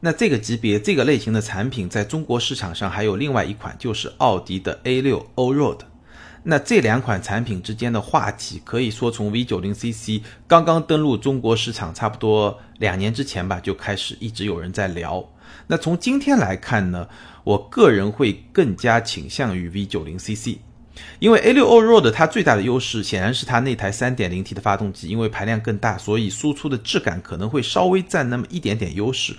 [0.00, 5.78] 那这个级别、这个类型的产品在中国市场上还有另外一款，就是奥迪的 A6 Allroad。
[6.42, 15.24] 那这两款产品之间的话题，可以说从 V90CC 刚刚登陆中国市场，差不多两年之前吧，就开始一直有人在聊。
[15.66, 17.08] 那从今天来看呢，
[17.44, 20.58] 我个人会更加倾向于 V 九零 CC。
[21.18, 29.34] 因为 A6 Allroad 它最大的优势显然是它那台 3.0T 的发动机，因为排量更大，所以输出的质感可能会稍微占那么一点点优势。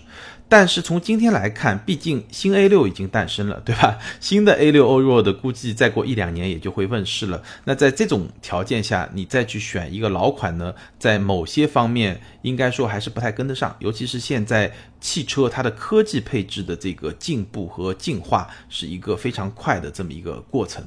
[0.49, 3.97] 但是从今天来看，毕竟新 A6 已经诞生了，对吧？
[4.19, 7.41] 新的 A6 Allroad 估计再过一两年也就会问世了。
[7.63, 20.83] 那在这种条件下，你再去选一个老款呢，在某些方面应该说还是不太跟得上，尤其是现在汽车它的科技配置的这个进步和进化是一个非常快的这么一个过程。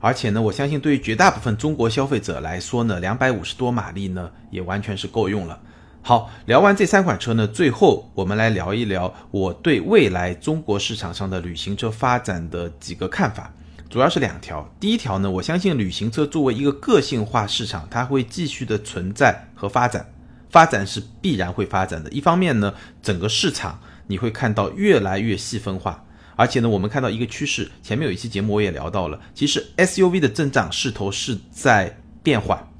[0.00, 5.60] 而且呢，我相信对于绝大部分中国消费者来说呢，两百五十多马力呢，也完全是够用了。
[6.00, 13.52] 好，聊完这三款车呢，最后我们来聊一聊我对未来中国市场上的旅行车发展的几个看法，
[13.90, 14.66] 主要是两条。
[14.78, 20.08] 第一条呢，我相信旅行车作为一个个性化市场，它会继续的存在和发展，
[20.48, 22.08] 发展是必然会发展的。
[22.10, 26.04] 一方面呢，整个市场你会看到越来越细分化，
[26.38, 32.70] 而且呢，我们看到一个趋势，前面有一期节目我也聊到了，其实 SUV 的增长势头是在变缓，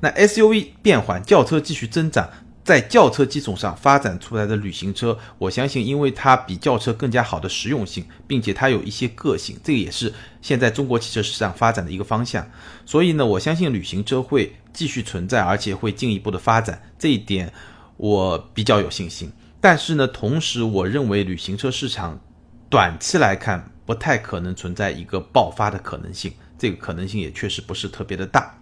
[0.00, 2.28] 那 SUV 变缓，轿车继续增长。
[2.64, 12.46] 在轿车基础上发展出来的旅行车，我相信，因为它比轿车更加好的实用性，并且它有一些个性，这个也是现在中国汽车市场发展的一个方向。
[12.84, 17.50] 所以呢，我相信旅行车会继续存在，而且会进一步的发展，这一点
[17.96, 19.32] 我比较有信心。
[19.62, 22.20] 但是呢，同时我认为旅行车市场
[22.70, 28.54] 短期来看不太可能存在一个爆发的可能性，这个可能性也确实不是特别的大。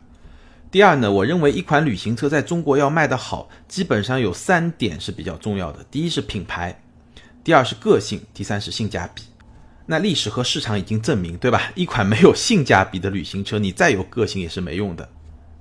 [0.71, 5.85] 第二呢，我认为一款旅行车在中国要卖得好，基本上有三点是比较重要的。
[5.90, 6.81] 第一是品牌，
[7.42, 9.25] 第二是个性，第三是性价比。
[9.87, 11.71] 那历史和市场已经证明，对吧？
[11.75, 15.09] 一款没有性价比的旅行车，你再有个性也是没用的。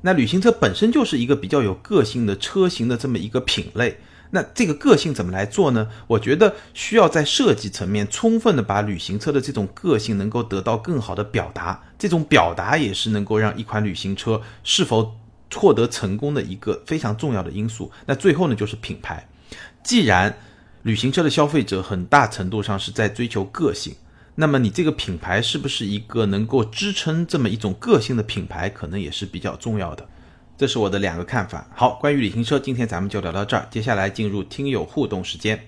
[0.01, 3.97] 那旅行车本身就是一个比较有个性的车型的这么一个品类。
[4.35, 5.87] 那这个个性怎么来做呢？
[6.07, 15.15] 我觉得需要在设计层面充分的把旅行车的这种个性能够得到更好的表达，这种表达也是能够让一款旅行车是否
[15.53, 17.89] 获得成功的一个非常重要的因素。
[18.07, 19.25] 那最后呢，就是品牌。
[19.81, 20.37] 既然
[20.83, 23.95] 旅行车的消费者很大程度上是在追求个性，
[24.35, 30.05] 那么你这个品牌是不是一个能够支撑这么一种个性的品牌，可能也是比较重要的。
[30.57, 31.67] 这是我的两个看法。
[31.75, 33.67] 好，关于旅行车，今天咱们就聊到这儿。
[33.69, 35.67] 接下来进入听友互动时间。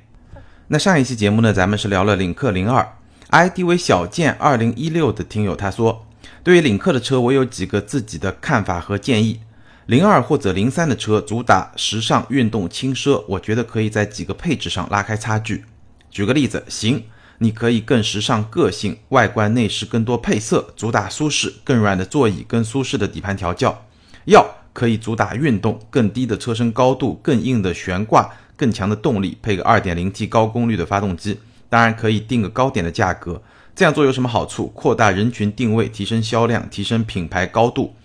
[0.69, 2.97] 那上一期节目呢，咱们是聊了领克零二
[3.31, 6.07] ，ID 为小健二零一六的听友他说，
[6.41, 9.41] 对于领克的车，我有几个自己的看法和建议。
[9.87, 15.65] 零二或者零三的车主打时尚、运动、轻奢，我觉得可以在几个配置上拉开差距。
[16.09, 17.03] 举个例子，行，
[17.39, 23.85] 你可以更时尚、个性，外观内饰更多配色，主打舒适，更软的座椅，更舒适的底盘调教。
[24.23, 24.55] 要。
[24.77, 33.41] 可以主打运动，更低的车身高度，更硬的悬挂，更强的动力，配个 2.0T 高功率的发动机，当然可以定个高点的价格。
[33.75, 34.67] 这样做有什么好处？
[34.75, 37.95] 扩大人群定位，提升销量，提升品牌高度。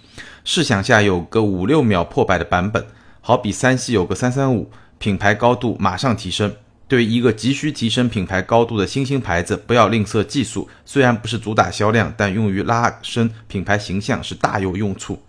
[0.47, 2.83] 试想下有个五六秒破百的版本，
[3.21, 6.51] 好比三系有个三三五，品牌高度马上提升。
[6.89, 15.21] 对于一个急需提升品牌高度的新兴牌子，不要吝啬技术，虽然不是主打销量，但用于拉升品牌形象是大有用处。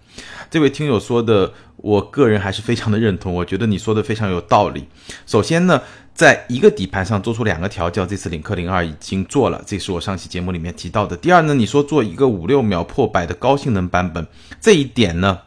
[0.50, 3.34] 这位听友说的，我个人还是非常的认同。
[3.34, 4.86] 我觉得你说的非常有道理。
[5.26, 5.82] 首先呢，
[6.14, 11.18] 在一个底盘上做出两个调教，这次领克零二已经做了，这是我上期节目里面提到的。
[11.18, 14.28] 第二呢，你说做一个五六秒破百的高性能版本，
[14.62, 15.40] 这一点呢，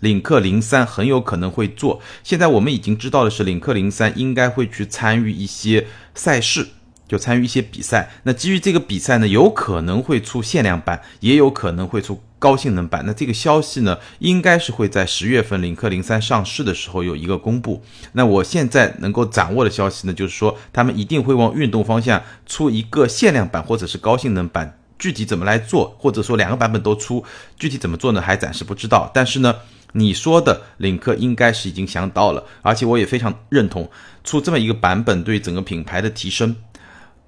[0.00, 2.00] 领克零三很有可能会做。
[2.24, 6.66] 现在我们已经知道的是，领克零三应该会去参与一些赛事。
[7.08, 13.02] 就参与一些比赛，那基于这个比赛呢，有可能会出限量版，也有可能会出高性能版。
[13.04, 17.82] 那这个消息呢，应该是会在十月份领克零三上市的时候有一个公布。
[18.12, 24.78] 那我现在能够掌握的消息呢，就是说他们一定会往运动方向出一个限量版或者是高性能版。
[24.96, 27.24] 具体怎么来做，或者说两个版本都出，
[27.58, 29.10] 具体怎么做呢，还暂时不知道。
[29.12, 29.52] 但是呢，
[29.94, 33.90] 你说的领克应该是已经想到了，而且我也非常认同
[34.22, 36.54] 出这么一个版本对整个品牌的提升。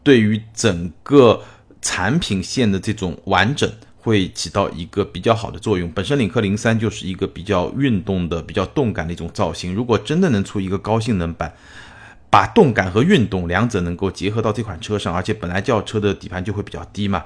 [0.05, 1.43] 对于整个
[1.83, 3.71] 产品线的这种完整，
[4.09, 5.91] 会起到一个比较好的作用。
[5.93, 9.75] 本身领克零三就是一个比较运动的、比较动感的一种造型。
[9.75, 11.53] 如果真的能出一个高性能版，
[12.31, 17.25] 把动感和运动两者能够结合到这款车上，而且本来轿车的底盘就会比较低嘛，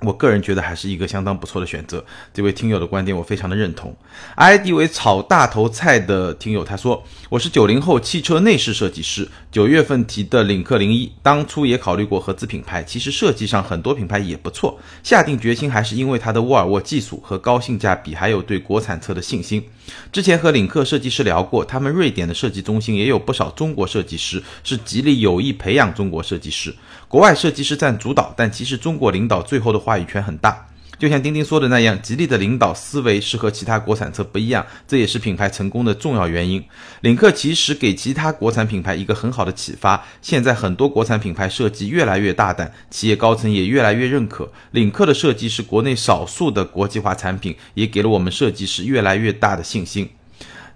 [0.00, 2.04] 我个人觉得还是一个相当不错的选择。
[2.32, 3.94] 这位听友的观点我非常的认同。
[4.36, 19.64] ID 为炒大头菜的听友他说：“我是九零后汽车内饰设计师，九月份提的领克零一，当初也考虑过合资品牌，其实设计上很多品牌也不错，下定决心还是因为它的沃尔沃技术和高性价比，还有对国产车的信心。
[20.10, 26.74] 之前和领克设计师聊过，他们瑞典的设计中心也有不少中国设计师，是吉利有意培养中国设计师。”
[27.08, 30.66] 国外设计师占主导，但其实中国领导最后的话语权很大。
[30.96, 36.64] 就像钉钉说的那样，吉利的领导思维是和其他国产车不一样，这也是品牌成功的重要原因。
[37.00, 40.02] 领克其实给其他国产品牌一个很好的启发。
[40.22, 44.50] 现在很多国产品牌设计越来越大胆，企业高层也越来越认可。
[44.70, 50.08] 领克的设计是国内少数的国际化产品，也给了我们设计师越来越大的信心。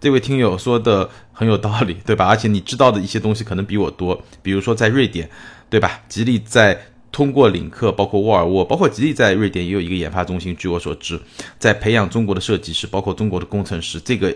[0.01, 2.27] 这位听友说的很有道理，对吧？
[2.27, 5.31] 而且你知道的一些东西可能比我多，比如说在瑞典。
[5.71, 6.01] 对吧？
[6.09, 6.79] 吉利在
[7.11, 10.55] 通过领克，包括沃尔沃，包括吉利在瑞典也有一个研发中心。
[10.57, 11.19] 据我所知，
[11.59, 14.35] 在培养中国的设计师，包括中国的工程师，这个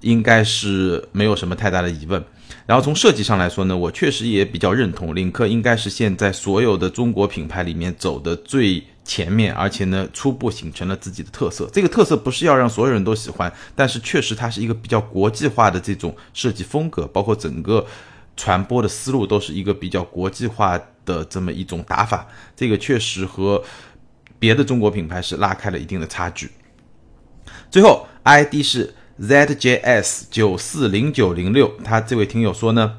[0.00, 2.22] 应该是没有什么太大的疑问。
[2.66, 11.68] 然后从设计上来说呢，我确实也比较认同，领克应该是现在所有的中国品牌里面走的最前面，而且呢，初步形成了自己的特色。
[11.72, 17.84] 这个特色不是要让所有人都喜欢，但是确实它是一个比较国际化的这种设计风格，包括整个。
[18.36, 22.26] 传播的思路都是一个比较国际化的这么一种打法，
[22.56, 23.62] 这个确实和
[24.38, 26.50] 别的中国品牌是拉开了一定的差距。
[27.70, 32.96] 最后，ID 是 ZJS 九四零九零六，他这位听友说呢，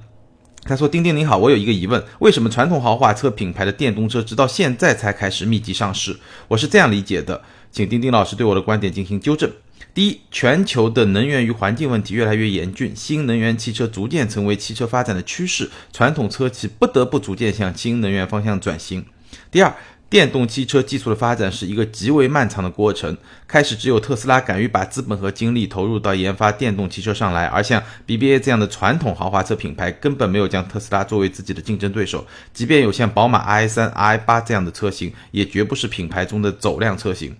[0.63, 6.17] 他说：“丁丁你好，我有一个疑问，为什么传统豪华车品牌的电动车直到现在才开始密集上市？
[6.47, 9.51] 我是这样理解的，请丁丁老师对我的观点进行纠正。”
[9.95, 19.05] 第一，全球的能源与环境问题越来越严峻，新能源汽车逐渐成为汽车发展的趋势，传统车企不得不逐渐向新能源方向转型。
[19.49, 19.73] 第二，
[20.09, 23.15] 电动汽车技术的发展是一个极为漫长的过程，
[23.47, 37.33] 开始只有特斯拉敢于把资本和精力投入到研发电动汽车上来，而像 BBA 这样的传统豪华车品牌根本没有将特斯拉作为自己的竞争对手，即便有像宝马 i3、i8 这样的车型，也绝不是品牌中的走量车型。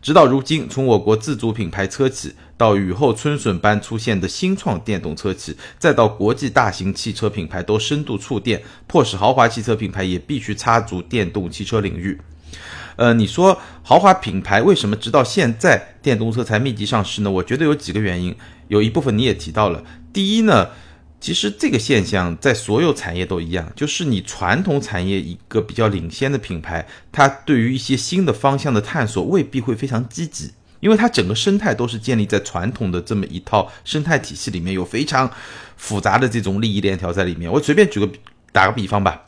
[0.00, 12.20] 直到如今，从我国自主品牌车企到雨后春笋般出现的新创电动车企，再到国际大型汽车品牌都深度触电，迫使豪华汽车品牌也必须插足电动汽车领域。
[12.96, 17.30] 呃，你说豪华品牌为什么直到现在电动车才密集上市呢？
[17.30, 18.34] 我觉得有几个原因，
[18.68, 19.82] 有一部分你也提到了。
[20.12, 20.68] 第一呢。
[21.22, 30.50] 其实这个现象在所有产业都一样，就是你传统产业一个比较领先的品牌，它对于一些新的方向的探索未必会非常积极，
[30.80, 35.30] 因为它整个生态都是建立在传统的这么一套生态体系里面，有非常
[35.76, 37.48] 复杂的这种利益链条在里面。
[37.50, 38.10] 我随便举个
[38.50, 39.22] 打个比方吧，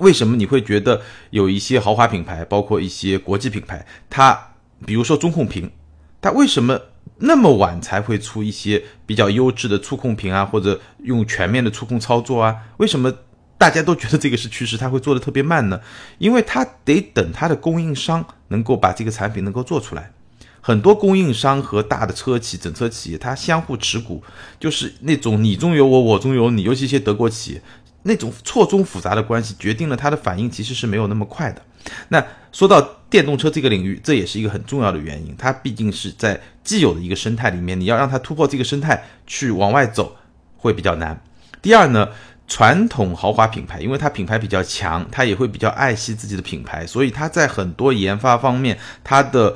[0.00, 1.00] 为什么你会觉得
[1.30, 4.52] 有一些豪华品牌，包括一些国际品牌，它
[4.84, 5.72] 比如说中控屏，
[6.20, 6.78] 它为什么？
[7.18, 12.56] 那么晚才会出一些比较优质的触控屏啊，或者用全面的触控操作啊？
[12.78, 13.12] 为什么
[13.56, 15.80] 大家都觉得这个是趋势，它会做的特别慢呢？
[16.18, 20.12] 因为它得等它的供应商能够把这个产品能够做出来。
[20.60, 24.22] 很多供应商和大的车企、整车企业，它相互持股，
[24.58, 26.62] 就是那种你中有我，我中有你。
[26.62, 27.62] 尤其一些德国企业，
[28.04, 31.62] 那种错综复杂的关系，决定了它的反应其实是没有那么快的。
[32.08, 32.80] 那说到
[33.14, 35.32] 电动车这个领域，这也是一个很重要的原因。
[35.38, 40.16] 它毕竟是在既有的一个生态里面，你要让它突破这个生态去往外走，
[40.56, 41.22] 会比较难。
[41.62, 42.08] 第二呢，
[42.48, 49.54] 传统豪华品牌，因为它品牌比较强，它也会比较爱惜自己的品牌，所以它在很多研发方面，它的。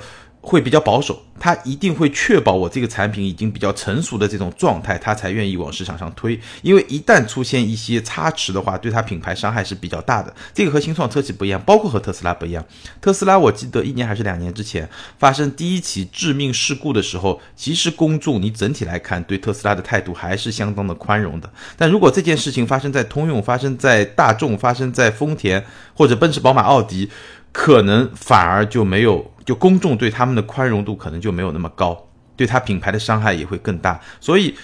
[0.49, 6.41] 会比较保守，他一定会确保我这个产品已经比较成熟的这种状态，他才愿意往市场上推。
[6.63, 10.35] 因为一旦出现一些差池的话，对他品牌伤害是比较大的。
[10.55, 12.65] 这个和新创车企不一样，包括和特斯拉不一样。
[13.01, 14.89] 特斯拉，我记得一年还是两年之前
[15.19, 21.53] 发生第一起致命事故的时候，其实公众你整体来看对特斯拉的态度还是相当的宽容的。
[21.77, 25.63] 但如果这件事情发生在通用、发生在大众、发生在丰田
[25.95, 27.11] 或者奔驰、宝马、奥迪，
[27.53, 29.31] 可能反而就没有。
[29.45, 33.99] 就公众对他们的宽容度可能就没有那么高，对他品牌的伤害也会更大。
[34.21, 34.55] 所以，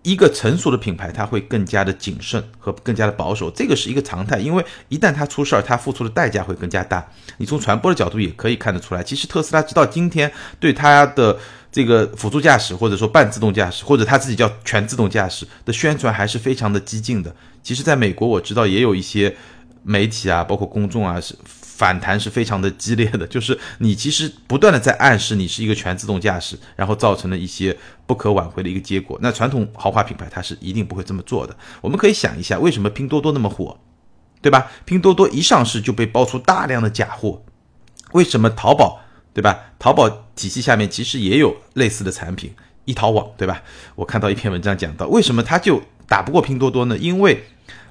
[0.00, 4.38] 一个成熟的品牌，它会更加的谨慎和更加的保守，这个是一个常态。
[4.38, 7.06] 因为一旦它出事儿，它付出的代价会更加大。
[7.36, 11.38] 你从传播的角度也可以看得出来，其实特斯拉直到今天对它的
[11.70, 17.34] 这个辅助驾驶，或者说半自动驾驶，或者它自己叫全自动驾驶的宣传还是非常的激进的。
[17.62, 19.36] 其实，在美国我知道也有一些
[19.84, 21.36] 媒体啊，包括公众啊是。
[21.76, 27.76] 反弹是非常的激烈的， 就是你其实不断的在暗示你是一个全自动驾驶，然后造成了一些
[28.06, 29.18] 不可挽回的一个结果。
[29.20, 31.56] 那传统豪华品牌它是一定不会这么做的。
[31.80, 33.76] 我们可以想一下，为什么拼多多那么火，
[34.40, 34.70] 对吧？
[34.84, 37.42] 拼多多一上市就被爆出大量的假货，
[38.12, 39.00] 为什么淘宝
[39.34, 39.72] 对吧？
[39.80, 42.54] 淘宝体系下面其实也有类似的产品，
[42.84, 43.64] 一淘网对吧？
[43.96, 46.96] 我看到一篇文章讲到，为什么它就打不过拼多多呢？
[46.96, 47.44] 因为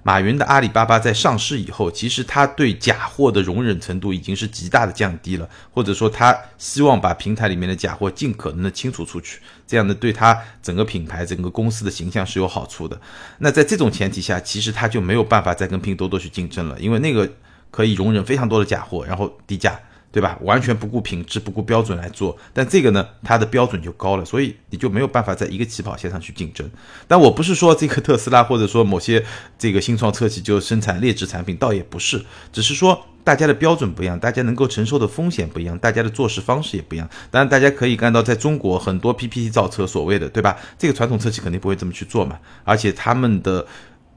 [0.04, 13.00] 马云的阿里巴巴在上市以后，其实他对假货的容忍程度已经是极大的降低了，或者说他希望把平台里面的假货尽可能的清除出去，这样的对他整个品牌、整个公司的形象是有好处的。
[13.40, 17.30] 那在这种前提下，其实他就没有办法再跟拼多多去竞争了，因为那个
[17.72, 19.80] 可以容忍非常多的假货，然后低价。
[20.14, 20.38] 对吧？
[20.42, 26.70] 完全不顾品质、不顾标准来做，但这个呢，它的标准就高了，所以你就没有办法在一个起跑线上去竞争。
[27.08, 29.26] 但我不是说这个特斯拉或者说某些
[29.58, 37.10] 这个新创车企就生产劣质产品，倒也不是，只是说大家的标准不一样，大家能够承受的风险不一样，大家的做事方式也不一样。
[37.32, 40.56] 当然，大家可以看到，在中国很多 PPT 造车，所谓的对吧？
[40.78, 43.66] 这个传统车企肯定不会这么去做嘛，而且他们的。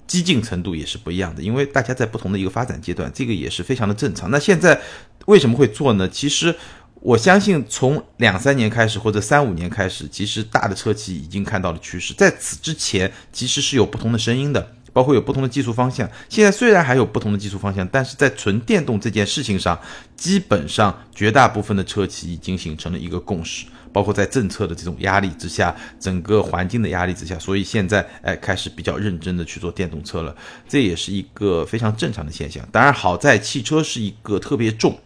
[0.08, 4.30] 激进程度也是不一样的，因为大家在不同的一个发展阶段，这个也是非常的正常。
[4.30, 4.80] 那现在
[5.26, 6.08] 为什么会做呢？
[6.08, 6.54] 其实
[7.00, 12.14] 我相信，从两三年开始或者三五年开始，其实大的车企已经看到了趋势。
[12.14, 16.08] 在此之前，其实是有不同的声音的，包括有不同的技术方向。
[16.28, 19.78] 现在虽然还有不同的技术方向，但是在纯电动这件事情上，
[20.16, 23.66] 基本上绝大部分的车企已经形成了一个共识。
[23.92, 30.36] 包括在政策的这种压力之下，整个环境的压力之下，所以现在哎开始比较认真的去做电动车了，
[30.68, 32.62] 这也是一个非常正常的现象。
[32.70, 34.98] 当然，好在汽车是一个特别重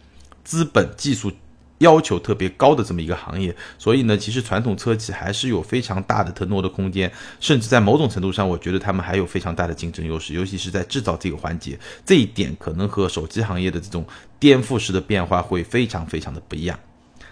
[0.43, 1.31] 资本、技术
[1.79, 14.05] 要求特别高的这么一个行业，所以呢，其实传统车企还是有非常大的腾挪的空间，甚至在某种程度上，我觉得他们还有非常大的竞争优势，尤其是在制造这个环节，这一点可能和手机行业的这种
[14.39, 16.79] 颠覆式的变化会非常非常的不一样。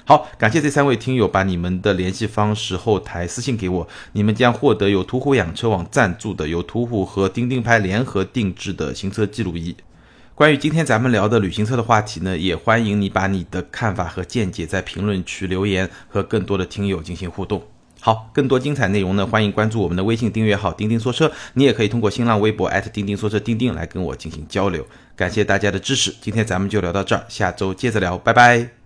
[0.04, 9.76] 好，感谢这三位听友把你们的联系方式后台私信给我，你们将获得由途虎养车网赞助的由途虎和钉钉拍联合定制的行车记录仪。
[10.40, 17.62] 关于今天咱们聊的旅行车的话题呢，也欢迎你把你的看法和见解在评论区留言，和更多的听友进行互动。
[18.00, 24.88] 好，更多精彩内容呢，欢迎关注我们的微信订阅号“钉钉说车”，你也可以通过新浪微博钉钉说车钉钉来跟我进行交流。
[25.14, 28.79] 感谢大家的支持，今天咱们就聊到这儿，下周接着聊，拜拜。